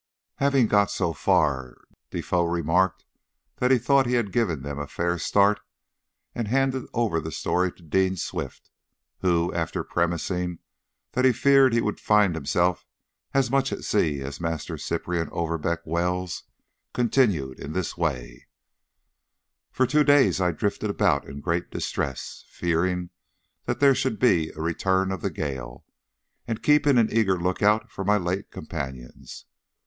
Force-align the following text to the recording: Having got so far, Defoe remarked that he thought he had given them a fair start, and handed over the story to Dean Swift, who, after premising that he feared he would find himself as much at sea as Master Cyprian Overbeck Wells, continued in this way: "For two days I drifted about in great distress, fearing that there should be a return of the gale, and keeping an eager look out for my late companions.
Having 0.37 0.65
got 0.65 0.89
so 0.89 1.13
far, 1.13 1.77
Defoe 2.09 2.45
remarked 2.45 3.05
that 3.57 3.69
he 3.69 3.77
thought 3.77 4.07
he 4.07 4.15
had 4.15 4.31
given 4.31 4.63
them 4.63 4.79
a 4.79 4.87
fair 4.87 5.19
start, 5.19 5.59
and 6.33 6.47
handed 6.47 6.85
over 6.91 7.19
the 7.19 7.31
story 7.31 7.71
to 7.73 7.83
Dean 7.83 8.17
Swift, 8.17 8.71
who, 9.19 9.53
after 9.53 9.83
premising 9.83 10.57
that 11.11 11.23
he 11.23 11.31
feared 11.31 11.71
he 11.71 11.81
would 11.81 11.99
find 11.99 12.33
himself 12.33 12.87
as 13.35 13.51
much 13.51 13.71
at 13.71 13.83
sea 13.83 14.21
as 14.21 14.41
Master 14.41 14.75
Cyprian 14.75 15.29
Overbeck 15.29 15.85
Wells, 15.85 16.45
continued 16.95 17.59
in 17.59 17.73
this 17.73 17.95
way: 17.95 18.47
"For 19.71 19.85
two 19.85 20.03
days 20.03 20.41
I 20.41 20.49
drifted 20.51 20.89
about 20.89 21.27
in 21.27 21.41
great 21.41 21.69
distress, 21.69 22.43
fearing 22.47 23.11
that 23.65 23.79
there 23.79 23.93
should 23.93 24.17
be 24.17 24.49
a 24.55 24.61
return 24.63 25.11
of 25.11 25.21
the 25.21 25.29
gale, 25.29 25.85
and 26.47 26.63
keeping 26.63 26.97
an 26.97 27.15
eager 27.15 27.39
look 27.39 27.61
out 27.61 27.91
for 27.91 28.03
my 28.03 28.17
late 28.17 28.49
companions. 28.49 29.45